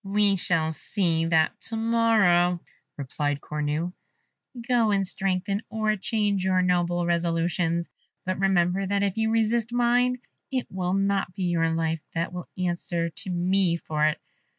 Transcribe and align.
"We 0.03 0.35
shall 0.35 0.73
see 0.73 1.25
that 1.27 1.59
to 1.59 1.75
morrow," 1.75 2.59
replied 2.97 3.39
Cornue. 3.39 3.93
"Go 4.67 4.89
and 4.89 5.07
strengthen 5.07 5.61
or 5.69 5.95
change 5.95 6.43
your 6.43 6.63
noble 6.63 7.05
resolutions; 7.05 7.87
but 8.25 8.39
remember 8.39 8.87
that 8.87 9.03
if 9.03 9.15
you 9.15 9.29
resist 9.29 9.71
mine, 9.71 10.17
it 10.51 10.65
will 10.71 10.93
not 10.93 11.35
be 11.35 11.43
your 11.43 11.69
life 11.69 12.01
that 12.15 12.33
will 12.33 12.49
answer 12.57 13.09
to 13.11 13.29
me 13.29 13.77
for 13.77 14.07
it. 14.07 14.19